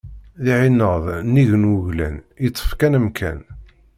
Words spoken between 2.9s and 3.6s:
amkan.